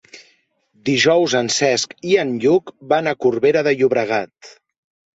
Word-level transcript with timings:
Dijous 0.89 1.35
en 1.41 1.51
Cesc 1.57 1.95
i 2.13 2.17
en 2.23 2.33
Lluc 2.47 2.75
van 2.95 3.13
a 3.13 3.17
Corbera 3.23 3.67
de 3.71 3.79
Llobregat. 3.79 4.55